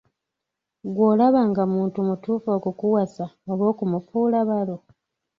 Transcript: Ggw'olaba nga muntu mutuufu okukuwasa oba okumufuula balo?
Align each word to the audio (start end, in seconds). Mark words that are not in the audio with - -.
Ggw'olaba 0.87 1.41
nga 1.49 1.63
muntu 1.73 1.97
mutuufu 2.07 2.47
okukuwasa 2.57 3.25
oba 3.51 3.63
okumufuula 3.71 4.39
balo? 4.49 4.77